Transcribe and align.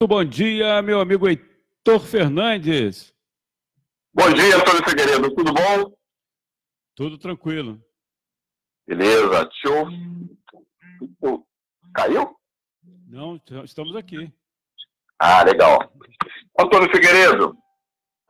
Bom 0.00 0.24
dia, 0.24 0.80
meu 0.80 1.00
amigo 1.00 1.26
Heitor 1.28 1.98
Fernandes. 1.98 3.12
Bom 4.14 4.32
dia, 4.32 4.56
Antônio 4.56 4.88
Figueiredo. 4.88 5.34
Tudo 5.34 5.52
bom? 5.52 5.92
Tudo 6.94 7.18
tranquilo. 7.18 7.82
Beleza. 8.86 9.50
Show. 9.54 9.88
Caiu? 11.92 12.32
Não, 13.08 13.40
estamos 13.64 13.96
aqui. 13.96 14.32
Ah, 15.18 15.42
legal. 15.42 15.92
Antônio 16.56 16.94
Figueiredo, 16.94 17.58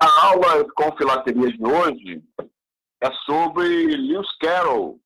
a 0.00 0.27
aula 0.29 0.66
com 0.73 0.96
filaterias 0.96 1.53
de 1.53 1.64
hoje 1.66 2.25
é 3.03 3.12
sobre 3.27 3.95
Lewis 3.95 4.39
Carroll. 4.39 4.98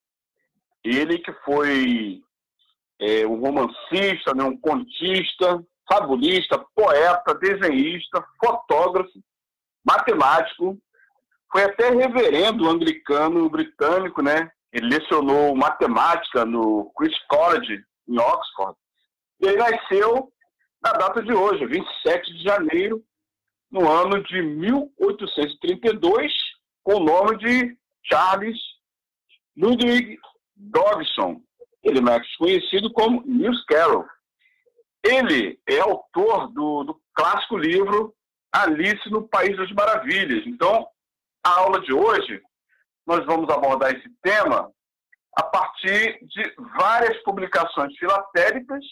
Ele 0.81 1.17
que 1.17 1.33
foi 1.43 2.21
é, 3.01 3.27
um 3.27 3.41
romancista, 3.41 4.33
né, 4.33 4.45
um 4.45 4.57
contista, 4.57 5.61
fabulista, 5.87 6.57
poeta, 6.75 7.33
desenhista, 7.35 8.25
fotógrafo, 8.43 9.11
matemático, 9.85 10.77
foi 11.51 11.63
até 11.63 11.89
reverendo 11.89 12.69
anglicano 12.69 13.49
britânico, 13.49 14.21
né? 14.21 14.51
Ele 14.71 14.87
lecionou 14.87 15.55
matemática 15.55 16.45
no 16.45 16.91
Christ 16.97 17.21
College, 17.27 17.83
em 18.07 18.19
Oxford. 18.19 18.75
E 19.39 19.45
ele 19.47 19.57
nasceu 19.57 20.31
na 20.83 20.93
data 20.93 21.21
de 21.21 21.31
hoje, 21.31 21.65
27 21.65 22.33
de 22.33 22.43
janeiro, 22.43 23.03
no 23.71 23.89
ano 23.89 24.23
de 24.23 24.41
1832, 24.41 26.33
com 26.83 26.95
o 26.95 27.03
nome 27.03 27.37
de 27.37 27.77
Charles 28.03 28.59
Ludwig 29.55 30.17
Dodgson. 30.55 31.41
Ele 31.83 31.99
é 31.99 32.01
mais 32.01 32.35
conhecido 32.37 32.91
como 32.91 33.23
Lewis 33.25 33.63
Carroll. 33.65 34.05
Ele 35.03 35.59
é 35.67 35.79
autor 35.79 36.47
do, 36.53 36.83
do 36.83 37.01
clássico 37.13 37.57
livro 37.57 38.13
Alice 38.51 39.09
no 39.09 39.27
País 39.27 39.57
das 39.57 39.71
Maravilhas. 39.71 40.45
Então, 40.45 40.87
a 41.43 41.59
aula 41.59 41.81
de 41.81 41.93
hoje, 41.93 42.41
nós 43.05 43.25
vamos 43.25 43.49
abordar 43.49 43.91
esse 43.91 44.09
tema 44.21 44.71
a 45.35 45.43
partir 45.43 46.19
de 46.27 46.55
várias 46.77 47.21
publicações 47.23 47.97
filatéricas 47.97 48.83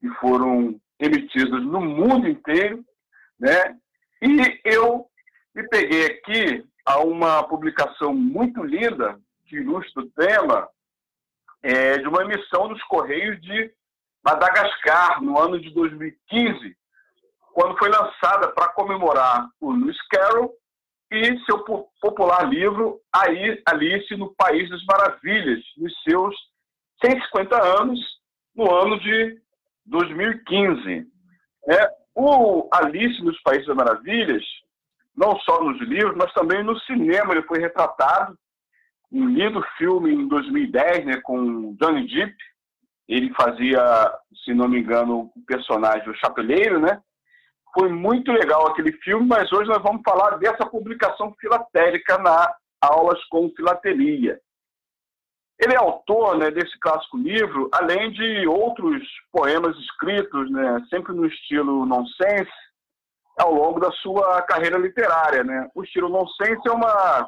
que 0.00 0.08
foram 0.20 0.80
emitidas 0.98 1.62
no 1.62 1.80
mundo 1.80 2.26
inteiro, 2.26 2.84
né? 3.38 3.76
E 4.22 4.60
eu 4.64 5.06
me 5.54 5.68
peguei 5.68 6.06
aqui 6.06 6.66
a 6.84 7.00
uma 7.00 7.42
publicação 7.44 8.14
muito 8.14 8.62
linda 8.62 9.20
que 9.46 9.56
ilustra 9.56 10.02
o 10.02 10.10
tema 10.10 10.68
é, 11.62 11.98
de 11.98 12.08
uma 12.08 12.22
emissão 12.22 12.68
dos 12.68 12.82
Correios 12.84 13.40
de 13.42 13.72
Madagascar, 14.26 15.22
no 15.22 15.38
ano 15.38 15.60
de 15.60 15.70
2015, 15.70 16.76
quando 17.54 17.78
foi 17.78 17.88
lançada 17.88 18.48
para 18.48 18.70
comemorar 18.70 19.46
o 19.60 19.70
Lewis 19.70 19.96
Carroll 20.08 20.52
e 21.12 21.38
seu 21.44 21.60
popular 22.00 22.42
livro 22.50 23.00
Alice 23.12 24.16
no 24.16 24.34
País 24.34 24.68
das 24.68 24.84
Maravilhas, 24.84 25.62
nos 25.76 25.92
seus 26.02 26.34
150 27.04 27.80
anos, 27.80 28.00
no 28.56 28.68
ano 28.74 28.98
de 28.98 29.40
2015. 29.86 31.06
É, 31.68 31.88
o 32.12 32.68
Alice 32.72 33.22
nos 33.22 33.40
Países 33.42 33.68
das 33.68 33.76
Maravilhas, 33.76 34.42
não 35.16 35.38
só 35.38 35.62
nos 35.62 35.80
livros, 35.82 36.16
mas 36.16 36.32
também 36.32 36.64
no 36.64 36.76
cinema, 36.80 37.32
ele 37.32 37.46
foi 37.46 37.60
retratado. 37.60 38.36
Um 39.12 39.28
lindo 39.28 39.64
filme 39.78 40.12
em 40.12 40.26
2010, 40.26 41.06
né, 41.06 41.20
com 41.22 41.76
Johnny 41.76 42.08
Depp, 42.08 42.34
ele 43.08 43.32
fazia, 43.34 43.80
se 44.44 44.52
não 44.52 44.68
me 44.68 44.80
engano, 44.80 45.30
o 45.34 45.44
personagem, 45.46 46.08
o 46.08 46.16
Chapeleiro, 46.16 46.80
né? 46.80 47.00
Foi 47.78 47.88
muito 47.88 48.32
legal 48.32 48.66
aquele 48.66 48.92
filme, 48.92 49.26
mas 49.26 49.52
hoje 49.52 49.68
nós 49.68 49.82
vamos 49.82 50.02
falar 50.04 50.38
dessa 50.38 50.66
publicação 50.66 51.34
filatérica 51.38 52.18
na 52.18 52.54
Aulas 52.80 53.22
com 53.24 53.50
Filatelia. 53.50 54.40
Ele 55.58 55.74
é 55.74 55.76
autor 55.76 56.36
né, 56.38 56.50
desse 56.50 56.78
clássico 56.80 57.16
livro, 57.16 57.68
além 57.72 58.10
de 58.12 58.46
outros 58.46 59.02
poemas 59.32 59.76
escritos, 59.78 60.50
né, 60.50 60.84
sempre 60.90 61.14
no 61.14 61.26
estilo 61.26 61.86
nonsense, 61.86 62.50
ao 63.38 63.54
longo 63.54 63.80
da 63.80 63.90
sua 63.92 64.42
carreira 64.42 64.78
literária. 64.78 65.44
Né? 65.44 65.68
O 65.74 65.82
estilo 65.82 66.08
nonsense 66.08 66.60
é 66.66 66.72
uma, 66.72 67.26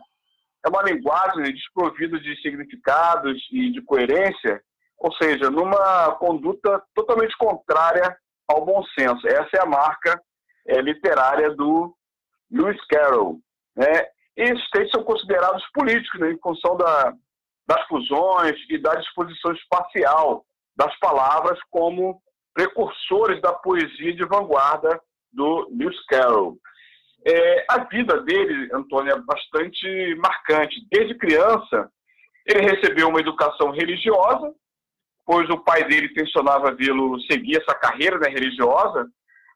é 0.64 0.68
uma 0.68 0.82
linguagem 0.82 1.42
né, 1.42 1.50
desprovida 1.50 2.18
de 2.20 2.36
significados 2.42 3.38
e 3.50 3.70
de 3.70 3.80
coerência, 3.82 4.62
ou 4.98 5.12
seja, 5.14 5.50
numa 5.50 6.12
conduta 6.16 6.82
totalmente 6.94 7.36
contrária 7.36 8.16
ao 8.48 8.64
bom 8.64 8.82
senso. 8.98 9.26
Essa 9.26 9.56
é 9.56 9.60
a 9.60 9.66
marca 9.66 10.20
é, 10.66 10.80
literária 10.80 11.50
do 11.54 11.94
Lewis 12.50 12.84
Carroll. 12.86 13.38
Né? 13.76 14.06
E 14.36 14.42
esses 14.42 14.70
textos 14.70 14.92
são 14.92 15.04
considerados 15.04 15.64
políticos, 15.72 16.20
né, 16.20 16.32
em 16.32 16.38
função 16.38 16.76
da, 16.76 17.12
das 17.66 17.86
fusões 17.86 18.56
e 18.68 18.78
da 18.78 18.94
disposição 18.94 19.52
espacial 19.52 20.44
das 20.76 20.96
palavras 20.98 21.58
como 21.70 22.20
precursores 22.54 23.40
da 23.40 23.52
poesia 23.52 24.14
de 24.14 24.24
vanguarda 24.24 25.00
do 25.32 25.68
Lewis 25.70 26.04
Carroll. 26.06 26.58
É, 27.26 27.64
a 27.68 27.84
vida 27.84 28.22
dele, 28.22 28.70
Antônio, 28.72 29.12
é 29.12 29.20
bastante 29.20 30.14
marcante. 30.16 30.86
Desde 30.90 31.18
criança, 31.18 31.90
ele 32.46 32.62
recebeu 32.62 33.08
uma 33.08 33.20
educação 33.20 33.70
religiosa, 33.70 34.54
pois 35.28 35.46
o 35.50 35.58
pai 35.58 35.84
dele 35.84 36.08
tensionava 36.14 36.74
vê-lo 36.74 37.20
seguir 37.30 37.60
essa 37.60 37.78
carreira 37.78 38.18
né, 38.18 38.30
religiosa, 38.30 39.06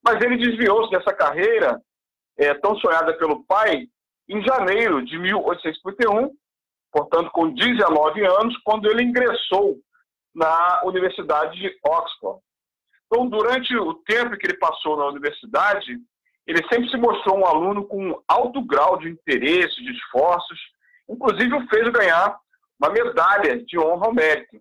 mas 0.05 0.23
ele 0.23 0.37
desviou-se 0.37 0.91
dessa 0.91 1.15
carreira 1.15 1.81
é, 2.37 2.53
tão 2.53 2.77
sonhada 2.77 3.17
pelo 3.17 3.43
pai 3.45 3.87
em 4.29 4.45
janeiro 4.45 5.03
de 5.03 5.19
1851, 5.19 6.31
portanto 6.93 7.31
com 7.33 7.55
19 7.55 8.23
anos, 8.23 8.55
quando 8.63 8.87
ele 8.87 9.03
ingressou 9.03 9.79
na 10.35 10.83
Universidade 10.85 11.59
de 11.59 11.75
Oxford. 11.87 12.41
Então, 13.07 13.27
durante 13.27 13.75
o 13.75 13.95
tempo 13.95 14.37
que 14.37 14.47
ele 14.47 14.59
passou 14.59 14.99
na 14.99 15.07
universidade, 15.07 15.97
ele 16.47 16.63
sempre 16.71 16.91
se 16.91 16.99
mostrou 16.99 17.39
um 17.39 17.47
aluno 17.47 17.87
com 17.87 18.23
alto 18.29 18.63
grau 18.63 18.99
de 18.99 19.09
interesse, 19.09 19.83
de 19.83 19.93
esforços, 19.93 20.61
inclusive 21.09 21.55
o 21.55 21.67
fez 21.69 21.89
ganhar 21.89 22.39
uma 22.79 22.93
medalha 22.93 23.65
de 23.65 23.79
honra 23.79 24.09
ao 24.09 24.15
mérito. 24.15 24.61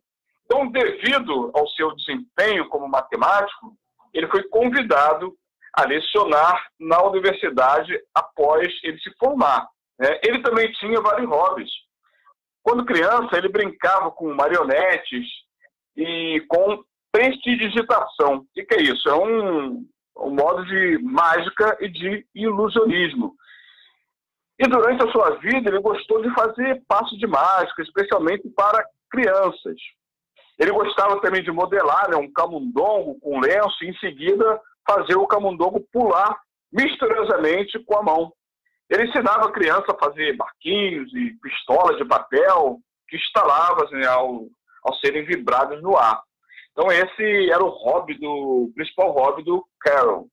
Então, 0.52 0.68
devido 0.70 1.50
ao 1.54 1.66
seu 1.70 1.96
desempenho 1.96 2.68
como 2.68 2.86
matemático, 2.86 3.74
ele 4.14 4.28
foi 4.28 4.44
convidado 4.50 5.34
a 5.74 5.86
lecionar 5.86 6.68
na 6.78 7.02
universidade 7.04 7.98
após 8.14 8.68
ele 8.84 9.00
se 9.00 9.10
formar. 9.18 9.66
Né? 9.98 10.20
Ele 10.22 10.42
também 10.42 10.70
tinha 10.74 11.00
vários 11.00 11.30
hobbies. 11.30 11.70
Quando 12.62 12.84
criança, 12.84 13.38
ele 13.38 13.48
brincava 13.48 14.12
com 14.12 14.34
marionetes 14.34 15.26
e 15.96 16.44
com 16.50 16.84
prestidigitação. 17.14 18.40
O 18.40 18.46
que, 18.54 18.68
é 18.74 18.82
isso? 18.82 19.08
É 19.08 19.16
um, 19.16 19.88
um 20.18 20.36
modo 20.36 20.66
de 20.66 20.98
mágica 21.02 21.78
e 21.80 21.88
de 21.88 22.28
ilusionismo. 22.36 23.36
E 24.60 24.68
durante 24.68 25.02
a 25.02 25.12
sua 25.14 25.30
vida, 25.38 25.70
ele 25.70 25.80
gostou 25.80 26.22
de 26.22 26.30
fazer 26.34 26.84
passos 26.90 27.18
de 27.18 27.26
mágica, 27.26 27.82
especialmente 27.82 28.50
para 28.50 28.86
crianças. 29.10 29.78
Ele 30.60 30.72
gostava 30.72 31.20
também 31.22 31.44
de 31.44 31.52
modelar 31.52 32.10
né, 32.10 32.18
um 32.18 32.32
camundongo 32.32 33.20
com 33.20 33.40
lenço 33.40 33.84
e, 33.84 33.90
em 33.90 33.98
seguida, 33.98 34.60
fazer 34.88 35.16
o 35.16 35.28
camundongo 35.28 35.86
pular 35.92 36.40
misteriosamente 36.72 37.80
com 37.80 37.98
a 37.98 38.04
mão. 38.04 38.34
Ele 38.90 39.08
ensinava 39.08 39.46
a 39.46 39.52
criança 39.52 39.86
a 39.90 40.06
fazer 40.06 40.36
barquinhos 40.36 41.14
e 41.14 41.32
pistolas 41.42 41.98
de 41.98 42.06
papel 42.06 42.80
que 43.08 43.16
estalavam 43.18 43.90
né, 43.92 44.06
ao, 44.06 44.48
ao 44.84 44.96
serem 44.96 45.26
vibrados 45.26 45.82
no 45.82 45.98
ar. 45.98 46.22
Então 46.72 46.92
esse 46.92 47.52
era 47.52 47.64
o 47.64 47.70
hobby 47.70 48.18
do 48.18 48.66
o 48.66 48.72
principal 48.74 49.12
hobby 49.12 49.44
do 49.44 49.66
Carol. 49.80 50.28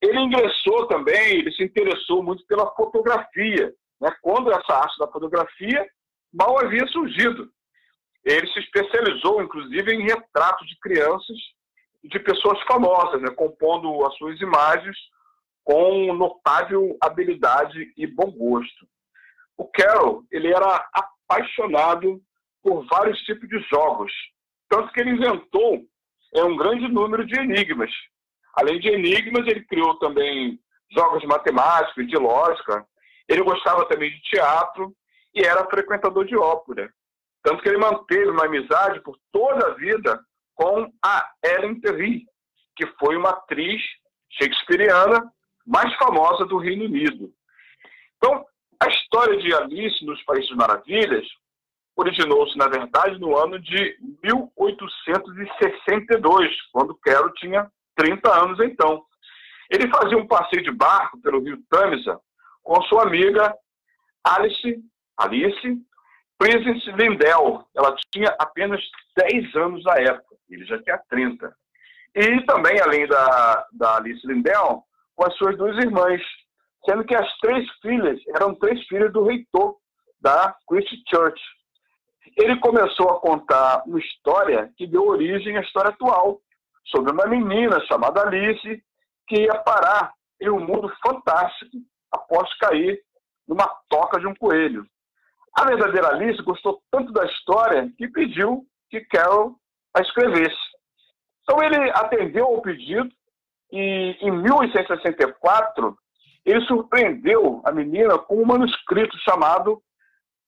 Ele 0.00 0.20
ingressou 0.20 0.86
também, 0.86 1.38
ele 1.38 1.50
se 1.52 1.64
interessou 1.64 2.22
muito 2.22 2.44
pela 2.46 2.70
fotografia. 2.74 3.72
Né? 4.00 4.14
Quando 4.20 4.52
essa 4.52 4.74
arte 4.74 4.98
da 4.98 5.08
fotografia 5.08 5.86
mal 6.32 6.58
havia 6.60 6.86
surgido. 6.88 7.50
Ele 8.26 8.46
se 8.48 8.58
especializou, 8.58 9.40
inclusive, 9.40 9.94
em 9.94 10.02
retratos 10.02 10.66
de 10.66 10.76
crianças 10.80 11.36
e 12.02 12.08
de 12.08 12.18
pessoas 12.18 12.60
famosas, 12.62 13.22
né? 13.22 13.30
compondo 13.30 14.04
as 14.04 14.16
suas 14.16 14.40
imagens 14.40 14.96
com 15.62 16.12
notável 16.12 16.96
habilidade 17.00 17.92
e 17.96 18.04
bom 18.04 18.28
gosto. 18.32 18.84
O 19.56 19.64
Carroll 19.68 20.24
ele 20.32 20.48
era 20.52 20.88
apaixonado 20.92 22.20
por 22.62 22.84
vários 22.86 23.16
tipos 23.20 23.48
de 23.48 23.60
jogos, 23.68 24.12
tanto 24.68 24.92
que 24.92 25.00
ele 25.00 25.10
inventou 25.10 25.84
é, 26.34 26.42
um 26.42 26.56
grande 26.56 26.88
número 26.88 27.24
de 27.24 27.38
enigmas. 27.38 27.92
Além 28.54 28.80
de 28.80 28.88
enigmas, 28.88 29.46
ele 29.46 29.64
criou 29.66 29.96
também 30.00 30.58
jogos 30.90 31.20
de 31.20 31.28
matemática 31.28 32.02
e 32.02 32.06
de 32.06 32.16
lógica. 32.16 32.84
Ele 33.28 33.42
gostava 33.42 33.88
também 33.88 34.10
de 34.10 34.20
teatro 34.22 34.92
e 35.32 35.42
era 35.42 35.68
frequentador 35.70 36.24
de 36.24 36.36
ópera. 36.36 36.92
Tanto 37.46 37.62
que 37.62 37.68
ele 37.68 37.78
manteve 37.78 38.28
uma 38.28 38.46
amizade 38.46 39.00
por 39.02 39.16
toda 39.30 39.68
a 39.68 39.74
vida 39.74 40.20
com 40.56 40.92
a 41.00 41.30
Ellen 41.44 41.78
Terry, 41.78 42.26
que 42.74 42.84
foi 42.98 43.16
uma 43.16 43.30
atriz 43.30 43.80
shakespeariana 44.32 45.32
mais 45.64 45.94
famosa 45.94 46.44
do 46.44 46.58
Reino 46.58 46.86
Unido. 46.86 47.32
Então, 48.16 48.44
a 48.82 48.88
história 48.88 49.36
de 49.36 49.54
Alice 49.54 50.04
nos 50.04 50.20
Países 50.24 50.50
Maravilhas 50.56 51.24
originou-se, 51.94 52.58
na 52.58 52.66
verdade, 52.66 53.16
no 53.20 53.38
ano 53.38 53.60
de 53.60 53.96
1862, 54.24 56.62
quando 56.72 56.96
Carol 56.96 57.32
tinha 57.34 57.70
30 57.94 58.42
anos 58.42 58.58
então. 58.58 59.04
Ele 59.70 59.88
fazia 59.88 60.18
um 60.18 60.26
passeio 60.26 60.64
de 60.64 60.72
barco 60.72 61.22
pelo 61.22 61.40
rio 61.40 61.62
Tamisa 61.70 62.18
com 62.64 62.82
sua 62.82 63.04
amiga 63.04 63.54
Alice, 64.24 64.82
Alice 65.16 65.86
Princess 66.38 66.84
Lindell. 66.96 67.64
Ela 67.74 67.94
tinha 68.12 68.34
apenas 68.38 68.80
10 69.16 69.54
anos 69.56 69.84
na 69.84 69.94
época, 69.94 70.36
ele 70.48 70.64
já 70.64 70.80
tinha 70.82 71.00
30. 71.08 71.54
E 72.14 72.46
também, 72.46 72.80
além 72.80 73.06
da, 73.06 73.66
da 73.72 73.96
Alice 73.96 74.26
Lindell, 74.26 74.82
com 75.14 75.26
as 75.26 75.36
suas 75.36 75.56
duas 75.56 75.76
irmãs, 75.76 76.20
sendo 76.84 77.04
que 77.04 77.14
as 77.14 77.30
três 77.38 77.68
filhas 77.80 78.18
eram 78.34 78.54
três 78.54 78.82
filhas 78.86 79.12
do 79.12 79.24
reitor 79.24 79.76
da 80.20 80.54
Christ 80.68 80.90
Church. 81.08 81.40
Ele 82.36 82.58
começou 82.60 83.10
a 83.10 83.20
contar 83.20 83.82
uma 83.86 83.98
história 83.98 84.70
que 84.76 84.86
deu 84.86 85.06
origem 85.06 85.56
à 85.56 85.60
história 85.60 85.90
atual, 85.90 86.40
sobre 86.86 87.12
uma 87.12 87.26
menina 87.26 87.80
chamada 87.86 88.22
Alice 88.22 88.82
que 89.26 89.42
ia 89.42 89.54
parar 89.58 90.12
em 90.40 90.48
um 90.50 90.60
mundo 90.60 90.92
fantástico 91.04 91.76
após 92.12 92.52
cair 92.58 93.00
numa 93.46 93.66
toca 93.88 94.20
de 94.20 94.26
um 94.26 94.34
coelho. 94.34 94.86
A 95.58 95.64
verdadeira 95.64 96.08
Alice 96.08 96.42
gostou 96.42 96.82
tanto 96.90 97.12
da 97.12 97.24
história 97.24 97.90
que 97.96 98.08
pediu 98.08 98.66
que 98.90 99.00
Carol 99.06 99.56
a 99.96 100.02
escrevesse. 100.02 100.56
Então 101.42 101.62
ele 101.62 101.90
atendeu 101.90 102.44
ao 102.44 102.60
pedido 102.60 103.08
e 103.72 104.16
em 104.20 104.30
1864 104.30 105.96
ele 106.44 106.60
surpreendeu 106.66 107.62
a 107.64 107.72
menina 107.72 108.18
com 108.18 108.42
um 108.42 108.46
manuscrito 108.46 109.16
chamado 109.18 109.82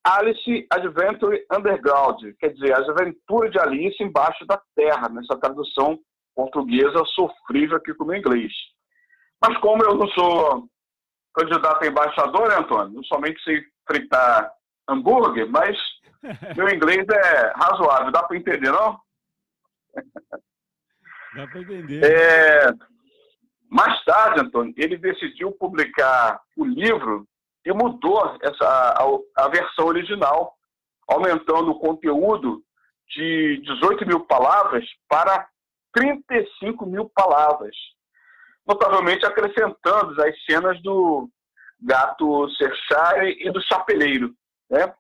Alice 0.04 0.66
Adventure 0.70 1.44
Underground, 1.52 2.20
quer 2.38 2.52
dizer, 2.52 2.72
as 2.72 2.88
aventuras 2.88 3.50
de 3.50 3.58
Alice 3.58 4.02
embaixo 4.02 4.46
da 4.46 4.60
terra, 4.74 5.08
nessa 5.08 5.36
tradução 5.38 5.98
portuguesa 6.34 7.02
sofrível 7.06 7.78
aqui 7.78 7.92
como 7.94 8.14
inglês. 8.14 8.52
Mas 9.42 9.58
como 9.58 9.82
eu 9.84 9.96
não 9.96 10.08
sou 10.08 10.68
candidato 11.34 11.82
a 11.82 11.86
embaixador, 11.86 12.48
né, 12.48 12.56
Antônio? 12.56 12.94
Não 12.94 13.04
somente 13.04 13.42
sei 13.42 13.60
fritar 13.86 14.50
hambúrguer, 14.88 15.48
mas 15.48 15.76
meu 16.56 16.68
inglês 16.68 17.06
é 17.08 17.52
razoável. 17.54 18.10
Dá 18.10 18.22
para 18.22 18.36
entender, 18.36 18.72
não? 18.72 18.98
Dá 21.34 21.46
para 21.46 21.60
entender. 21.60 22.04
É... 22.04 22.72
Mais 23.70 24.02
tarde, 24.04 24.40
Antônio, 24.40 24.72
ele 24.78 24.96
decidiu 24.96 25.52
publicar 25.52 26.40
o 26.56 26.64
livro 26.64 27.28
e 27.66 27.72
mudou 27.72 28.34
essa, 28.42 28.64
a, 28.66 29.44
a 29.44 29.48
versão 29.48 29.84
original, 29.86 30.54
aumentando 31.06 31.70
o 31.70 31.78
conteúdo 31.78 32.62
de 33.10 33.60
18 33.62 34.06
mil 34.06 34.20
palavras 34.20 34.84
para 35.06 35.46
35 35.92 36.86
mil 36.86 37.10
palavras, 37.10 37.74
notavelmente 38.66 39.26
acrescentando 39.26 40.20
as 40.22 40.44
cenas 40.44 40.80
do 40.82 41.28
gato 41.80 42.48
Cerchare 42.50 43.36
e 43.40 43.50
do 43.50 43.60
chapeleiro. 43.62 44.34
Né? 44.70 44.94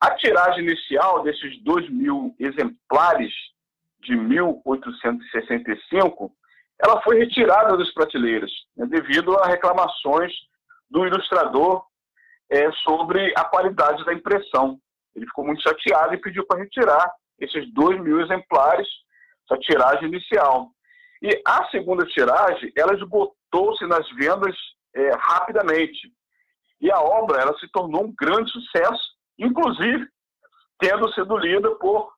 A 0.00 0.14
tiragem 0.16 0.64
inicial 0.64 1.22
desses 1.22 1.62
2 1.62 1.90
mil 1.90 2.34
exemplares 2.38 3.32
de 4.02 4.14
1865, 4.14 6.32
ela 6.78 7.00
foi 7.02 7.18
retirada 7.18 7.76
das 7.76 7.92
prateleiras, 7.92 8.50
né, 8.76 8.86
devido 8.86 9.36
a 9.38 9.46
reclamações 9.46 10.32
do 10.90 11.06
ilustrador 11.06 11.84
é, 12.50 12.70
sobre 12.84 13.32
a 13.36 13.44
qualidade 13.44 14.04
da 14.04 14.12
impressão. 14.12 14.78
Ele 15.14 15.26
ficou 15.26 15.44
muito 15.44 15.62
chateado 15.62 16.14
e 16.14 16.20
pediu 16.20 16.44
para 16.46 16.60
retirar 16.60 17.10
esses 17.40 17.72
2 17.72 18.00
mil 18.00 18.20
exemplares 18.20 18.86
essa 19.48 19.58
tiragem 19.60 20.08
inicial. 20.08 20.70
E 21.22 21.40
a 21.46 21.68
segunda 21.70 22.04
tiragem, 22.06 22.72
ela 22.76 22.94
esgotou-se 22.94 23.86
nas 23.86 24.08
vendas 24.12 24.54
é, 24.94 25.10
rapidamente. 25.18 26.12
E 26.80 26.90
a 26.90 27.00
obra 27.00 27.40
ela 27.40 27.56
se 27.58 27.68
tornou 27.68 28.04
um 28.04 28.14
grande 28.16 28.50
sucesso, 28.50 29.02
inclusive 29.38 30.06
tendo 30.78 31.10
sido 31.12 31.36
lida 31.38 31.70
por 31.76 32.12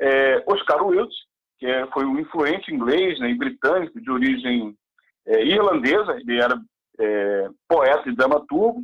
é, 0.00 0.44
Oscar 0.46 0.84
Wilde, 0.86 1.14
que 1.58 1.66
é, 1.66 1.86
foi 1.92 2.04
um 2.04 2.18
influente 2.18 2.72
inglês 2.72 3.18
né, 3.18 3.30
e 3.30 3.38
britânico 3.38 4.00
de 4.00 4.10
origem 4.10 4.76
é, 5.26 5.44
irlandesa, 5.44 6.12
ele 6.12 6.40
era 6.40 6.60
é, 7.00 7.48
poeta 7.68 8.08
e 8.08 8.14
dramaturgo, 8.14 8.82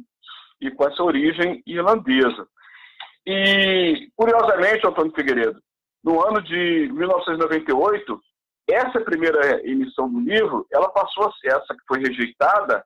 e 0.61 0.71
com 0.71 0.85
essa 0.89 1.03
origem 1.03 1.63
irlandesa. 1.67 2.47
E, 3.27 4.09
curiosamente, 4.17 4.87
Antônio 4.87 5.13
Figueiredo, 5.15 5.61
no 6.03 6.27
ano 6.27 6.43
de 6.43 6.91
1998, 6.93 8.21
essa 8.71 9.01
primeira 9.01 9.67
emissão 9.69 10.11
do 10.11 10.21
livro, 10.21 10.67
ela 10.73 10.89
passou 10.91 11.29
a 11.29 11.33
ser, 11.33 11.49
essa 11.49 11.75
que 11.75 11.85
foi 11.87 12.01
rejeitada, 12.01 12.85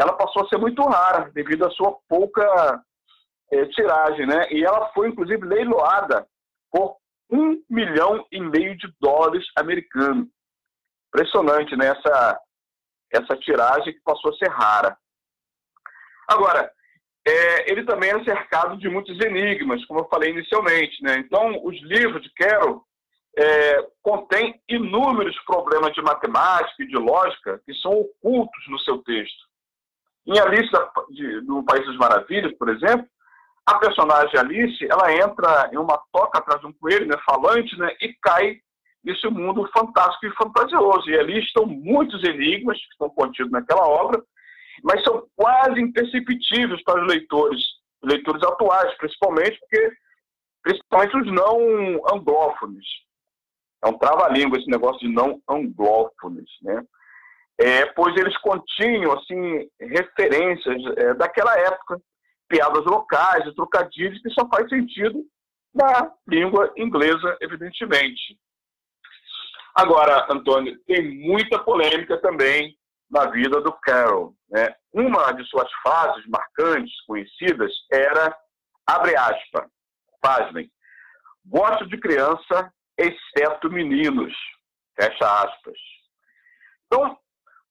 ela 0.00 0.14
passou 0.14 0.42
a 0.42 0.48
ser 0.48 0.56
muito 0.56 0.82
rara, 0.82 1.30
devido 1.34 1.66
à 1.66 1.70
sua 1.72 1.94
pouca 2.08 2.82
é, 3.52 3.66
tiragem, 3.66 4.26
né? 4.26 4.50
E 4.50 4.64
ela 4.64 4.90
foi, 4.94 5.08
inclusive, 5.08 5.44
leiloada 5.44 6.26
por 6.72 6.96
um 7.30 7.62
milhão 7.68 8.26
e 8.32 8.40
meio 8.40 8.74
de 8.78 8.90
dólares 8.98 9.44
americanos. 9.56 10.26
Impressionante, 11.08 11.76
né? 11.76 11.88
Essa, 11.88 12.40
essa 13.12 13.36
tiragem 13.36 13.92
que 13.92 14.00
passou 14.02 14.32
a 14.32 14.36
ser 14.36 14.48
rara. 14.48 14.96
Agora, 16.26 16.72
é, 17.28 17.70
ele 17.70 17.84
também 17.84 18.10
é 18.10 18.24
cercado 18.24 18.78
de 18.78 18.88
muitos 18.88 19.20
enigmas, 19.20 19.84
como 19.84 20.00
eu 20.00 20.08
falei 20.08 20.30
inicialmente. 20.30 21.02
Né? 21.02 21.18
Então, 21.18 21.62
os 21.62 21.78
livros 21.82 22.22
de 22.22 22.32
Carroll 22.32 22.82
é, 23.36 23.86
contêm 24.00 24.58
inúmeros 24.66 25.38
problemas 25.44 25.92
de 25.92 26.00
matemática 26.00 26.82
e 26.82 26.86
de 26.86 26.96
lógica 26.96 27.60
que 27.66 27.74
são 27.74 27.92
ocultos 27.92 28.64
no 28.68 28.78
seu 28.78 28.98
texto. 29.02 29.49
Em 30.26 30.38
Alice 30.38 30.70
de, 31.10 31.40
no 31.42 31.64
País 31.64 31.84
das 31.86 31.96
Maravilhas, 31.96 32.56
por 32.56 32.68
exemplo, 32.68 33.06
a 33.66 33.78
personagem 33.78 34.38
Alice 34.38 34.86
ela 34.90 35.12
entra 35.12 35.70
em 35.72 35.76
uma 35.76 36.00
toca 36.12 36.38
atrás 36.38 36.60
de 36.60 36.66
um 36.66 36.72
coelho 36.72 37.06
né, 37.06 37.16
falante 37.24 37.76
né, 37.78 37.94
e 38.00 38.14
cai 38.22 38.58
nesse 39.02 39.26
mundo 39.28 39.68
fantástico 39.72 40.26
e 40.26 40.36
fantasioso. 40.36 41.08
E 41.08 41.18
ali 41.18 41.38
estão 41.40 41.66
muitos 41.66 42.22
enigmas 42.24 42.78
que 42.78 42.92
estão 42.92 43.08
contidos 43.10 43.50
naquela 43.50 43.86
obra 43.86 44.22
mas 44.82 45.02
são 45.04 45.26
quase 45.36 45.80
imperceptíveis 45.80 46.82
para 46.84 47.02
os 47.02 47.08
leitores, 47.08 47.62
leitores 48.02 48.42
atuais, 48.42 48.96
principalmente 48.96 49.58
porque 49.60 49.92
principalmente 50.62 51.16
os 51.16 51.32
não 51.32 52.00
anglófonos. 52.14 52.86
É 53.82 53.88
um 53.88 53.98
trava-língua 53.98 54.58
esse 54.58 54.68
negócio 54.68 55.00
de 55.00 55.08
não 55.08 55.40
anglófonos, 55.48 56.50
né? 56.62 56.82
É, 57.60 57.84
pois 57.92 58.16
eles 58.16 58.34
continham 58.38 59.12
assim 59.12 59.68
referências 59.78 60.82
é, 60.96 61.12
daquela 61.12 61.54
época, 61.58 62.00
piadas 62.48 62.86
locais, 62.86 63.54
trocadilhos 63.54 64.20
que 64.22 64.30
só 64.30 64.48
faz 64.48 64.66
sentido 64.70 65.22
na 65.74 66.10
língua 66.26 66.72
inglesa, 66.74 67.36
evidentemente. 67.38 68.38
Agora, 69.74 70.26
Antônio, 70.30 70.74
tem 70.86 71.02
muita 71.20 71.58
polêmica 71.62 72.16
também 72.22 72.74
na 73.10 73.26
vida 73.26 73.60
do 73.60 73.72
Carol. 73.72 74.34
Né? 74.48 74.74
Uma 74.94 75.30
de 75.32 75.44
suas 75.44 75.70
fases 75.82 76.24
marcantes, 76.28 76.98
conhecidas, 77.06 77.72
era, 77.92 78.34
abre 78.86 79.14
aspas, 79.16 79.68
pasmem, 80.22 80.70
gosto 81.44 81.86
de 81.86 81.98
criança, 81.98 82.72
exceto 82.96 83.70
meninos, 83.70 84.32
fecha 84.98 85.42
aspas. 85.44 85.78
Então, 86.86 87.18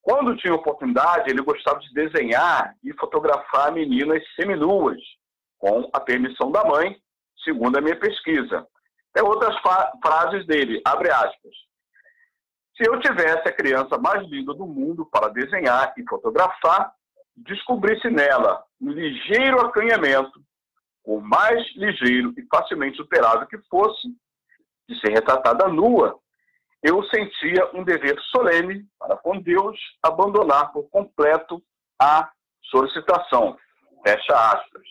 quando 0.02 0.36
tinha 0.38 0.54
oportunidade, 0.54 1.30
ele 1.30 1.42
gostava 1.42 1.80
de 1.80 1.94
desenhar 1.94 2.76
e 2.84 2.94
fotografar 2.94 3.72
meninas 3.72 4.24
seminuas, 4.36 5.00
com 5.58 5.90
a 5.94 6.00
permissão 6.00 6.52
da 6.52 6.64
mãe, 6.64 6.96
segundo 7.44 7.78
a 7.78 7.82
minha 7.82 8.00
pesquisa. 8.00 8.66
Tem 9.14 9.24
outras 9.24 9.56
frases 10.02 10.46
dele, 10.46 10.82
abre 10.86 11.12
aspas. 11.12 11.54
Se 12.76 12.90
eu 12.90 13.00
tivesse 13.02 13.48
a 13.48 13.56
criança 13.56 13.98
mais 13.98 14.26
linda 14.30 14.54
do 14.54 14.66
mundo 14.66 15.06
para 15.06 15.28
desenhar 15.28 15.94
e 15.98 16.04
fotografar, 16.08 16.94
descobrisse 17.36 18.10
nela 18.10 18.64
um 18.82 18.92
ligeiro 18.92 19.60
acanhamento, 19.60 20.42
por 21.04 21.22
mais 21.22 21.62
ligeiro 21.76 22.34
e 22.38 22.46
facilmente 22.50 22.98
superável 22.98 23.48
que 23.48 23.58
fosse, 23.70 24.08
de 24.88 25.00
ser 25.02 25.12
retratada 25.12 25.68
nua, 25.68 26.18
eu 26.82 27.04
sentia 27.06 27.70
um 27.74 27.84
dever 27.84 28.20
solene 28.32 28.86
para 28.98 29.18
com 29.18 29.40
Deus 29.40 29.78
abandonar 30.02 30.72
por 30.72 30.90
completo 30.90 31.62
a 32.00 32.30
solicitação. 32.64 33.58
Fecha 34.06 34.34
aspas. 34.34 34.88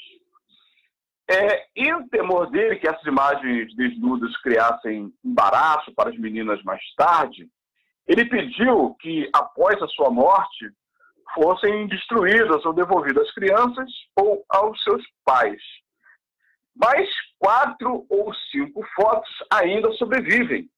É, 1.30 1.66
e 1.76 1.92
o 1.92 2.08
temor 2.08 2.50
dele 2.50 2.76
que 2.76 2.88
essas 2.88 3.04
imagens 3.04 3.74
desnudas 3.76 4.34
criassem 4.38 5.12
embaraço 5.24 5.92
para 5.94 6.10
as 6.10 6.18
meninas 6.18 6.62
mais 6.62 6.82
tarde, 6.96 7.48
ele 8.06 8.24
pediu 8.24 8.94
que, 9.00 9.28
após 9.34 9.80
a 9.82 9.88
sua 9.88 10.10
morte, 10.10 10.70
fossem 11.34 11.86
destruídas 11.86 12.64
ou 12.64 12.72
devolvidas 12.72 13.28
às 13.28 13.34
crianças 13.34 13.90
ou 14.16 14.42
aos 14.48 14.82
seus 14.82 15.02
pais. 15.24 15.60
Mas 16.74 17.08
quatro 17.38 18.06
ou 18.08 18.32
cinco 18.50 18.82
fotos 18.94 19.30
ainda 19.52 19.92
sobrevivem. 19.92 20.68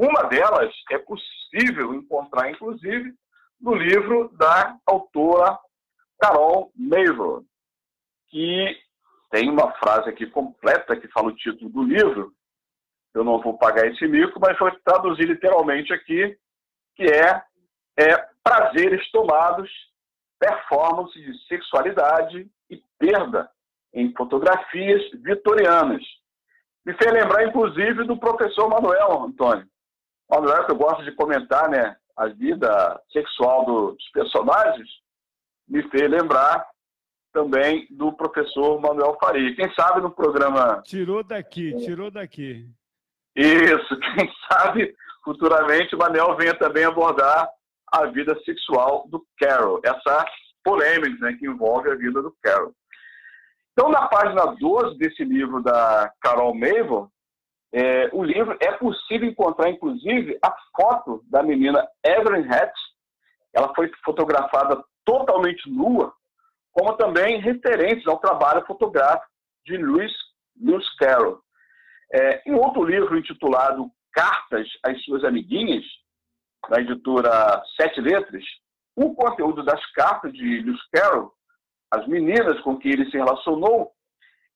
Uma 0.00 0.22
delas 0.22 0.74
é 0.90 0.96
possível 0.96 1.92
encontrar, 1.92 2.50
inclusive, 2.50 3.12
no 3.60 3.74
livro 3.74 4.30
da 4.34 4.74
autora 4.86 5.58
Carol 6.18 6.72
Mavor, 6.74 7.44
que 8.30 8.78
tem 9.30 9.50
uma 9.50 9.70
frase 9.72 10.08
aqui 10.08 10.26
completa 10.26 10.98
que 10.98 11.06
fala 11.08 11.28
o 11.28 11.36
título 11.36 11.68
do 11.68 11.82
livro. 11.82 12.32
Eu 13.12 13.22
não 13.24 13.42
vou 13.42 13.58
pagar 13.58 13.88
esse 13.88 14.08
mico, 14.08 14.40
mas 14.40 14.58
vou 14.58 14.70
traduzir 14.82 15.26
literalmente 15.26 15.92
aqui, 15.92 16.34
que 16.96 17.04
é, 17.04 17.42
é 17.98 18.26
prazeres 18.42 19.06
tomados, 19.10 19.70
performance 20.38 21.12
de 21.12 21.46
sexualidade 21.46 22.50
e 22.70 22.82
perda 22.98 23.50
em 23.92 24.14
fotografias 24.14 25.02
vitorianas. 25.22 26.02
Me 26.86 26.94
fez 26.94 27.12
lembrar, 27.12 27.46
inclusive, 27.46 28.04
do 28.04 28.18
professor 28.18 28.66
Manuel 28.66 29.24
Antônio. 29.24 29.68
Eu 30.32 30.76
gosto 30.76 31.04
de 31.04 31.12
comentar 31.12 31.68
né, 31.68 31.96
a 32.16 32.26
vida 32.28 33.00
sexual 33.12 33.64
dos 33.64 34.08
personagens, 34.12 34.88
me 35.68 35.82
fez 35.90 36.10
lembrar 36.10 36.66
também 37.32 37.86
do 37.90 38.12
professor 38.12 38.80
Manuel 38.80 39.16
Faria. 39.20 39.54
Quem 39.54 39.72
sabe 39.74 40.00
no 40.00 40.10
programa. 40.10 40.82
Tirou 40.84 41.22
daqui, 41.22 41.74
tirou 41.76 42.10
daqui. 42.10 42.68
Isso, 43.34 43.98
quem 44.16 44.30
sabe 44.50 44.94
futuramente 45.24 45.94
o 45.94 45.98
Manuel 45.98 46.36
venha 46.36 46.54
também 46.54 46.84
abordar 46.84 47.48
a 47.92 48.06
vida 48.06 48.38
sexual 48.44 49.06
do 49.08 49.24
Carol, 49.38 49.80
essa 49.84 50.24
polêmica 50.64 51.24
né, 51.24 51.36
que 51.38 51.46
envolve 51.46 51.90
a 51.90 51.94
vida 51.94 52.22
do 52.22 52.34
Carol. 52.42 52.72
Então, 53.72 53.88
na 53.88 54.06
página 54.08 54.44
12 54.56 54.98
desse 54.98 55.24
livro 55.24 55.62
da 55.62 56.12
Carol 56.20 56.54
Mavor, 56.54 57.08
é, 57.72 58.10
o 58.12 58.22
livro 58.24 58.56
é 58.60 58.72
possível 58.72 59.28
encontrar, 59.28 59.70
inclusive, 59.70 60.38
a 60.42 60.54
foto 60.76 61.22
da 61.28 61.42
menina 61.42 61.86
Evelyn 62.04 62.46
Hatch. 62.50 62.76
Ela 63.54 63.72
foi 63.74 63.90
fotografada 64.04 64.82
totalmente 65.04 65.70
nua, 65.70 66.12
como 66.72 66.96
também 66.96 67.40
referentes 67.40 68.06
ao 68.06 68.18
trabalho 68.18 68.64
fotográfico 68.66 69.30
de 69.64 69.76
Lewis, 69.76 70.12
Lewis 70.60 70.88
Carroll. 70.96 71.40
É, 72.12 72.42
em 72.50 72.54
outro 72.54 72.84
livro 72.84 73.16
intitulado 73.16 73.88
Cartas 74.12 74.66
às 74.84 75.00
Suas 75.04 75.22
Amiguinhas, 75.22 75.84
da 76.68 76.80
editora 76.80 77.62
Sete 77.76 78.00
Letras, 78.00 78.44
o 78.96 79.14
conteúdo 79.14 79.62
das 79.62 79.84
cartas 79.92 80.32
de 80.32 80.62
Lewis 80.62 80.80
Carroll, 80.92 81.32
as 81.92 82.06
meninas 82.08 82.60
com 82.62 82.76
que 82.76 82.88
ele 82.88 83.08
se 83.10 83.16
relacionou, 83.16 83.92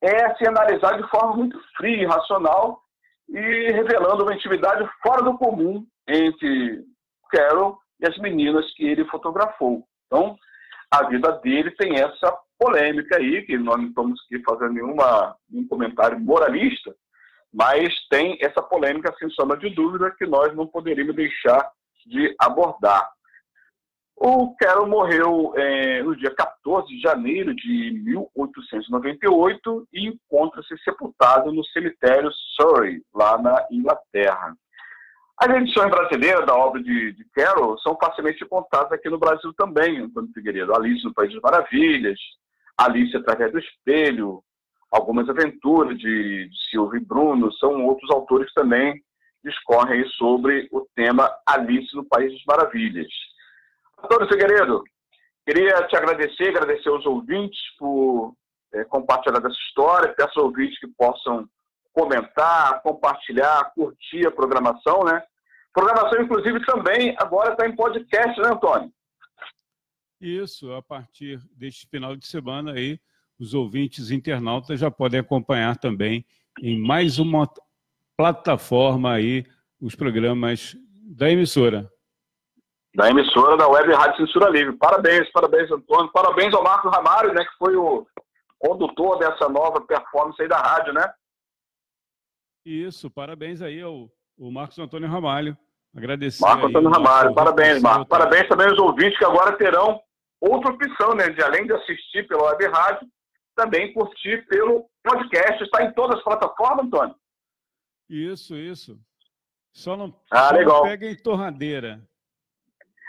é 0.03 0.35
se 0.35 0.47
analisar 0.47 1.01
de 1.01 1.09
forma 1.09 1.37
muito 1.37 1.59
fria 1.77 2.03
e 2.03 2.07
racional 2.07 2.84
e 3.29 3.71
revelando 3.73 4.23
uma 4.23 4.35
intimidade 4.35 4.89
fora 5.03 5.23
do 5.23 5.37
comum 5.39 5.87
entre 6.09 6.85
Carol 7.31 7.79
e 8.01 8.07
as 8.07 8.17
meninas 8.19 8.73
que 8.75 8.85
ele 8.85 9.05
fotografou. 9.07 9.85
Então, 10.07 10.37
a 10.91 11.09
vida 11.09 11.33
dele 11.43 11.71
tem 11.73 11.97
essa 11.97 12.37
polêmica 12.59 13.17
aí, 13.17 13.43
que 13.43 13.59
nós 13.59 13.77
não 13.77 13.89
estamos 13.89 14.21
aqui 14.25 14.43
fazendo 14.45 14.75
nenhuma, 14.75 15.37
nenhum 15.51 15.67
comentário 15.67 16.21
moralista, 16.21 16.95
mas 17.53 17.93
tem 18.09 18.39
essa 18.41 18.63
polêmica, 18.63 19.15
sem 19.19 19.29
sombra 19.31 19.57
de 19.57 19.71
dúvida, 19.71 20.15
que 20.17 20.27
nós 20.27 20.55
não 20.55 20.67
poderíamos 20.67 21.15
deixar 21.15 21.71
de 22.07 22.35
abordar. 22.39 23.09
O 24.17 24.55
Carol 24.57 24.87
morreu 24.87 25.53
é, 25.57 26.03
no 26.03 26.17
dia 26.17 26.33
14 26.35 26.87
de 26.89 27.01
janeiro 27.01 27.55
de 27.55 27.91
1898 28.05 29.89
e 29.93 30.09
encontra-se 30.09 30.77
sepultado 30.85 31.53
no 31.53 31.65
cemitério 31.67 32.31
Surrey, 32.57 33.03
lá 33.13 33.37
na 33.37 33.67
Inglaterra. 33.71 34.57
As 35.37 35.49
edições 35.49 35.91
brasileiras 35.91 36.47
da 36.47 36.55
obra 36.55 36.81
de, 36.81 37.13
de 37.13 37.25
Carol 37.35 37.77
são 37.81 37.99
facilmente 38.01 38.45
encontradas 38.45 38.93
aqui 38.93 39.11
no 39.11 39.19
Brasil 39.19 39.53
também, 39.55 39.99
Antônio 39.99 40.31
Figueiredo. 40.33 40.75
Alice 40.75 41.05
no 41.05 41.13
País 41.13 41.33
das 41.33 41.43
Maravilhas, 41.43 42.19
Alice 42.79 43.17
através 43.17 43.51
do 43.51 43.59
Espelho, 43.59 44.43
algumas 44.93 45.29
aventuras 45.29 45.99
de, 45.99 46.49
de 46.49 46.71
Silvio 46.71 47.01
e 47.01 47.05
Bruno, 47.05 47.53
são 47.55 47.85
outros 47.85 48.09
autores 48.13 48.47
que 48.49 48.55
também 48.55 49.03
discorrem 49.45 50.07
sobre 50.11 50.69
o 50.71 50.87
tema 50.95 51.29
Alice 51.45 51.95
no 51.97 52.05
País 52.05 52.33
das 52.33 52.45
Maravilhas. 52.47 53.09
Antônio 54.05 54.29
Figueiredo, 54.29 54.85
queria 55.47 55.87
te 55.89 55.97
agradecer, 55.97 56.49
agradecer 56.49 56.89
aos 56.91 57.07
ouvintes 57.07 57.59
por 57.79 58.35
é, 58.75 58.85
compartilhar 58.85 59.41
dessa 59.41 59.57
história, 59.69 60.15
peço 60.15 60.39
aos 60.39 60.49
ouvintes 60.49 60.79
que 60.79 60.89
possam 60.89 61.49
comentar, 61.93 62.83
compartilhar, 62.83 63.73
curtir 63.75 64.27
a 64.27 64.31
programação, 64.31 65.05
né? 65.05 65.23
Programação, 65.73 66.23
inclusive, 66.23 66.65
também 66.67 67.17
agora 67.19 67.53
está 67.53 67.67
em 67.67 67.75
podcast, 67.75 68.41
né, 68.41 68.49
Antônio? 68.49 68.93
Isso, 70.21 70.73
a 70.73 70.83
partir 70.83 71.41
deste 71.57 71.87
final 71.89 72.15
de 72.15 72.27
semana 72.27 72.73
aí, 72.73 73.01
os 73.39 73.55
ouvintes 73.55 74.11
internautas 74.11 74.81
já 74.81 74.91
podem 74.91 75.21
acompanhar 75.21 75.77
também 75.77 76.25
em 76.61 76.79
mais 76.79 77.19
uma 77.19 77.49
plataforma 78.17 79.13
aí 79.13 79.45
os 79.81 79.95
programas 79.95 80.77
da 81.03 81.31
emissora. 81.31 81.91
Da 82.95 83.11
emissora 83.11 83.57
da 83.57 83.69
Web 83.69 83.93
Rádio 83.93 84.25
Censura 84.27 84.49
Livre. 84.51 84.77
Parabéns, 84.77 85.31
parabéns, 85.33 85.71
Antônio. 85.71 86.13
Parabéns 86.13 86.55
ao 86.55 86.63
Marcos 86.63 86.93
Ramário, 86.93 87.33
né, 87.35 87.45
que 87.45 87.57
foi 87.59 87.75
o 87.75 88.07
condutor 88.59 89.19
dessa 89.19 89.49
nova 89.49 89.81
performance 89.81 90.41
aí 90.41 90.49
da 90.49 90.59
rádio, 90.59 90.93
né? 90.93 91.13
Isso, 92.65 93.11
parabéns 93.11 93.61
aí 93.61 93.81
ao, 93.81 94.09
ao 94.41 94.51
Marcos 94.51 94.79
Antônio 94.79 95.09
Ramalho. 95.09 95.57
Agradecer. 95.95 96.43
Marcos 96.43 96.71
Antônio 96.71 96.91
Ramalho, 96.91 97.35
parabéns, 97.35 97.83
Marcos. 97.83 98.09
Parabéns 98.09 98.49
também 98.49 98.69
aos 98.69 98.79
ouvintes 98.79 99.19
que 99.19 99.25
agora 99.25 99.57
terão 99.57 100.01
outra 100.41 100.73
opção, 100.73 101.15
né? 101.15 101.29
De 101.31 101.43
além 101.43 101.67
de 101.67 101.73
assistir 101.73 102.27
pela 102.27 102.45
web 102.45 102.67
rádio, 102.69 103.09
também 103.55 103.93
curtir 103.93 104.47
pelo 104.47 104.89
podcast. 105.03 105.63
Está 105.63 105.85
em 105.85 105.93
todas 105.93 106.19
as 106.19 106.25
plataformas, 106.25 106.87
Antônio? 106.87 107.15
Isso, 108.09 108.57
isso. 108.57 108.99
Só 109.73 109.97
não, 109.97 110.15
ah, 110.31 110.49
só 110.49 110.55
legal. 110.55 110.77
não 110.77 110.83
pega 110.85 111.11
em 111.11 111.17
torradeira. 111.17 112.01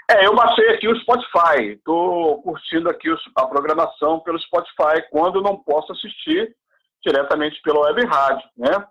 É, 0.10 0.28
eu 0.28 0.36
baixei 0.36 0.70
aqui 0.70 0.88
o 0.88 0.96
Spotify. 1.00 1.74
Estou 1.74 2.42
curtindo 2.44 2.90
aqui 2.90 3.10
a 3.36 3.48
programação 3.48 4.20
pelo 4.20 4.40
Spotify 4.40 5.02
quando 5.10 5.42
não 5.42 5.58
posso 5.58 5.92
assistir 5.94 6.56
diretamente 7.04 7.60
pela 7.62 7.82
web 7.82 8.06
rádio, 8.06 8.48
né? 8.58 8.86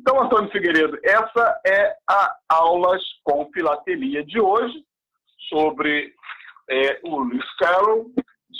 Então, 0.00 0.22
Antônio 0.22 0.50
Figueiredo, 0.50 0.98
essa 1.02 1.60
é 1.66 1.96
a 2.08 2.36
Aulas 2.48 3.02
com 3.24 3.50
Filatelia 3.52 4.24
de 4.24 4.40
hoje, 4.40 4.84
sobre 5.48 6.14
é, 6.70 7.00
o 7.02 7.20
Lewis 7.20 7.54
Carroll, 7.56 8.10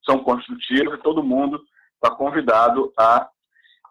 são 0.05 0.19
construtivas 0.25 0.99
e 0.99 1.03
todo 1.03 1.23
mundo 1.23 1.61
está 2.03 2.15
convidado 2.15 2.91
a 2.99 3.29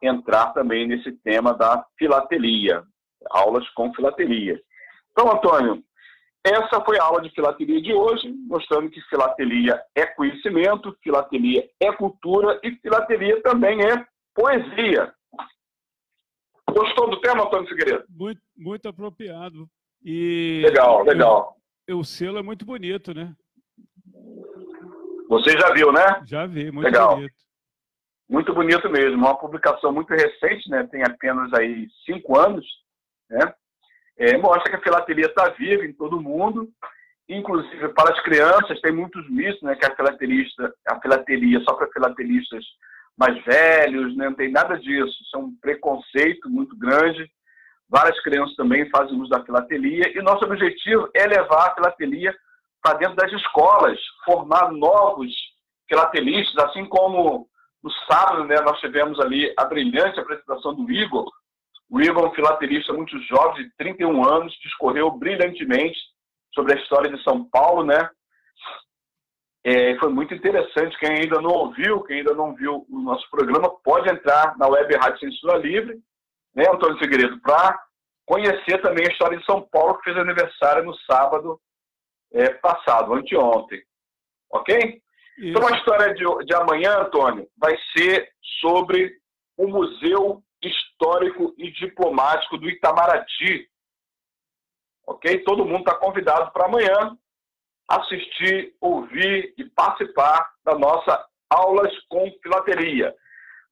entrar 0.01 0.53
também 0.53 0.87
nesse 0.87 1.11
tema 1.23 1.53
da 1.53 1.85
filatelia, 1.97 2.83
aulas 3.29 3.67
com 3.69 3.93
filatelia. 3.93 4.59
Então, 5.11 5.31
Antônio, 5.31 5.83
essa 6.45 6.81
foi 6.81 6.99
a 6.99 7.03
aula 7.03 7.21
de 7.21 7.29
filatelia 7.29 7.81
de 7.81 7.93
hoje, 7.93 8.27
mostrando 8.47 8.89
que 8.89 8.99
filatelia 9.03 9.81
é 9.95 10.05
conhecimento, 10.07 10.97
filatelia 11.01 11.63
é 11.79 11.91
cultura 11.93 12.59
e 12.63 12.71
filatelia 12.77 13.41
também 13.41 13.81
é 13.81 14.05
poesia. 14.33 15.13
Gostou 16.69 17.09
do 17.09 17.19
tema, 17.21 17.45
Antônio 17.45 17.67
Figueiredo? 17.67 18.05
Muito, 18.09 18.41
muito 18.57 18.87
apropriado. 18.87 19.69
E 20.03 20.61
legal, 20.65 21.03
legal. 21.03 21.57
O, 21.89 21.99
o 21.99 22.03
selo 22.03 22.39
é 22.39 22.41
muito 22.41 22.65
bonito, 22.65 23.13
né? 23.13 23.33
Você 25.29 25.51
já 25.57 25.71
viu, 25.73 25.91
né? 25.91 26.21
Já 26.25 26.45
vi, 26.45 26.71
muito 26.71 26.85
legal. 26.85 27.15
bonito. 27.15 27.33
Muito 28.29 28.53
bonito 28.53 28.89
mesmo. 28.89 29.17
Uma 29.17 29.37
publicação 29.37 29.91
muito 29.91 30.09
recente, 30.11 30.69
né? 30.69 30.87
Tem 30.91 31.03
apenas 31.03 31.53
aí 31.53 31.87
cinco 32.05 32.37
anos, 32.39 32.65
né? 33.29 33.53
É, 34.17 34.37
mostra 34.37 34.69
que 34.69 34.75
a 34.75 34.81
filatelia 34.81 35.25
está 35.25 35.49
viva 35.49 35.85
em 35.85 35.93
todo 35.93 36.21
mundo, 36.21 36.69
inclusive 37.27 37.89
para 37.89 38.13
as 38.13 38.21
crianças. 38.23 38.79
Tem 38.81 38.91
muitos 38.91 39.29
mitos, 39.29 39.61
né? 39.61 39.75
Que 39.75 39.85
a 39.85 39.95
filatelista, 39.95 40.73
a 40.87 40.99
filatelia 40.99 41.59
só 41.61 41.73
para 41.73 41.91
filatelistas 41.91 42.63
mais 43.17 43.43
velhos, 43.43 44.15
né? 44.15 44.25
não 44.25 44.35
tem 44.35 44.51
nada 44.51 44.77
disso. 44.79 45.15
Isso 45.21 45.35
é 45.35 45.39
um 45.39 45.55
preconceito 45.61 46.49
muito 46.49 46.75
grande. 46.77 47.29
Várias 47.89 48.19
crianças 48.21 48.55
também 48.55 48.89
fazem 48.89 49.19
uso 49.19 49.29
da 49.29 49.43
filatelia 49.43 50.11
e 50.17 50.21
nosso 50.21 50.43
objetivo 50.45 51.09
é 51.13 51.27
levar 51.27 51.67
a 51.67 51.75
filatelia 51.75 52.35
para 52.81 52.97
dentro 52.97 53.15
das 53.15 53.31
escolas, 53.31 53.99
formar 54.25 54.71
novos 54.71 55.31
filatelistas, 55.87 56.65
assim 56.65 56.85
como 56.85 57.47
no 57.83 57.91
sábado 58.09 58.45
né, 58.45 58.55
nós 58.61 58.79
tivemos 58.79 59.19
ali 59.19 59.53
a 59.57 59.65
brilhante 59.65 60.19
apresentação 60.19 60.73
do 60.73 60.89
Igor. 60.91 61.29
O 61.89 62.01
Igor 62.01 62.23
é 62.23 62.27
um 62.29 62.33
filatelista 62.33 62.93
muito 62.93 63.17
jovem, 63.23 63.63
de 63.63 63.75
31 63.77 64.27
anos, 64.27 64.53
discorreu 64.63 65.11
brilhantemente 65.11 65.99
sobre 66.53 66.73
a 66.73 66.81
história 66.81 67.11
de 67.11 67.21
São 67.23 67.47
Paulo, 67.49 67.85
né? 67.85 68.09
É, 69.65 69.97
foi 69.97 70.09
muito 70.09 70.33
interessante. 70.33 70.97
Quem 70.99 71.09
ainda 71.09 71.39
não 71.41 71.51
ouviu, 71.51 72.03
quem 72.03 72.17
ainda 72.17 72.33
não 72.33 72.53
viu 72.53 72.85
o 72.89 72.99
nosso 72.99 73.29
programa, 73.29 73.69
pode 73.83 74.11
entrar 74.11 74.57
na 74.57 74.67
Web 74.67 74.93
Rádio 74.95 75.19
Censura 75.19 75.57
Livre, 75.57 76.01
né, 76.53 76.65
Antônio 76.69 76.97
Figueiredo, 76.99 77.39
para 77.39 77.81
conhecer 78.25 78.81
também 78.81 79.05
a 79.07 79.11
história 79.11 79.37
de 79.37 79.45
São 79.45 79.61
Paulo, 79.61 79.97
que 79.97 80.05
fez 80.05 80.17
aniversário 80.17 80.83
no 80.83 80.95
sábado 81.09 81.59
é, 82.33 82.49
passado, 82.49 83.13
anteontem. 83.13 83.81
Ok? 84.51 85.01
Isso. 85.37 85.47
Então, 85.49 85.67
a 85.67 85.77
história 85.77 86.13
de, 86.13 86.23
de 86.45 86.55
amanhã, 86.55 86.99
Antônio, 86.99 87.47
vai 87.57 87.75
ser 87.95 88.29
sobre 88.59 89.17
o 89.57 89.67
Museu 89.67 90.43
Histórico 90.61 91.53
e 91.57 91.71
Diplomático 91.71 92.57
do 92.57 92.69
Itamaraty. 92.69 93.67
Ok? 95.07 95.39
Todo 95.43 95.65
mundo 95.65 95.79
está 95.79 95.95
convidado 95.95 96.51
para 96.51 96.65
amanhã 96.65 97.17
assistir, 97.89 98.75
ouvir 98.81 99.53
e 99.57 99.65
participar 99.65 100.53
da 100.63 100.77
nossa 100.77 101.25
aulas 101.49 101.91
com 102.09 102.31
filateria. 102.41 103.13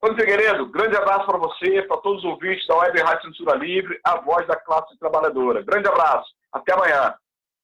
Antônio 0.04 0.20
Figueiredo, 0.20 0.66
grande 0.72 0.98
abraço 0.98 1.26
para 1.28 1.38
você, 1.38 1.84
para 1.84 1.98
todos 1.98 2.24
os 2.24 2.30
ouvintes 2.30 2.66
da 2.66 2.76
Web 2.76 3.00
Rádio 3.02 3.30
Censura 3.30 3.56
Livre, 3.56 4.00
a 4.04 4.20
voz 4.20 4.48
da 4.48 4.56
classe 4.56 4.98
trabalhadora. 4.98 5.62
Grande 5.62 5.88
abraço, 5.88 6.28
até 6.52 6.74
amanhã. 6.74 7.16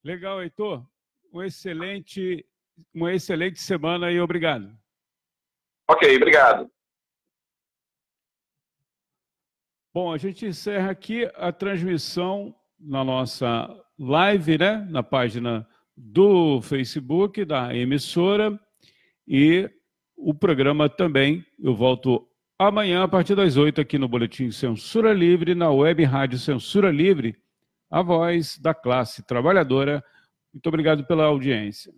Legal, 0.04 0.42
Heitor. 0.44 0.84
Um 1.34 1.42
excelente, 1.42 2.46
uma 2.94 3.12
excelente 3.12 3.60
semana 3.60 4.12
e 4.12 4.20
obrigado. 4.20 4.72
Ok, 5.90 6.16
obrigado. 6.16 6.70
Bom, 9.94 10.14
a 10.14 10.18
gente 10.18 10.46
encerra 10.46 10.92
aqui 10.92 11.26
a 11.36 11.52
transmissão 11.52 12.56
na 12.80 13.04
nossa 13.04 13.68
live, 13.98 14.60
né? 14.60 14.86
Na 14.92 15.02
página 15.02 15.68
do 15.98 16.62
Facebook, 16.62 17.44
da 17.44 17.76
emissora, 17.76 18.60
e 19.28 19.70
o 20.16 20.34
programa 20.34 20.88
também. 20.88 21.44
Eu 21.60 21.76
volto 21.76 22.28
amanhã, 22.60 23.04
a 23.04 23.08
partir 23.08 23.36
das 23.36 23.58
oito, 23.58 23.82
aqui 23.82 23.98
no 23.98 24.08
Boletim 24.08 24.52
Censura 24.52 25.12
Livre, 25.12 25.56
na 25.56 25.72
web 25.72 26.04
Rádio 26.04 26.38
Censura 26.38 26.92
Livre, 26.92 27.36
a 27.90 28.04
voz 28.04 28.58
da 28.60 28.74
classe 28.74 29.26
trabalhadora. 29.26 30.04
Muito 30.54 30.68
obrigado 30.68 31.06
pela 31.06 31.26
audiência. 31.26 31.92